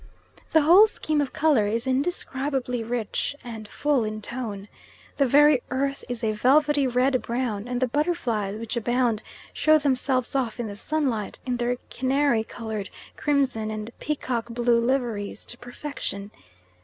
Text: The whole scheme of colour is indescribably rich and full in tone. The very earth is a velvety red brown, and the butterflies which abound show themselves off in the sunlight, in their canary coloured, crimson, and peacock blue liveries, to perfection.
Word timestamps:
The 0.49 0.61
whole 0.61 0.87
scheme 0.87 1.21
of 1.21 1.31
colour 1.31 1.67
is 1.67 1.85
indescribably 1.85 2.83
rich 2.83 3.35
and 3.43 3.67
full 3.67 4.03
in 4.03 4.19
tone. 4.19 4.67
The 5.17 5.27
very 5.27 5.61
earth 5.69 6.03
is 6.09 6.23
a 6.23 6.31
velvety 6.31 6.87
red 6.87 7.21
brown, 7.21 7.67
and 7.67 7.79
the 7.79 7.87
butterflies 7.87 8.57
which 8.57 8.75
abound 8.75 9.21
show 9.53 9.77
themselves 9.77 10.35
off 10.35 10.59
in 10.59 10.65
the 10.65 10.75
sunlight, 10.75 11.37
in 11.45 11.57
their 11.57 11.75
canary 11.91 12.43
coloured, 12.43 12.89
crimson, 13.15 13.69
and 13.69 13.91
peacock 13.99 14.49
blue 14.49 14.79
liveries, 14.79 15.45
to 15.45 15.55
perfection. 15.55 16.31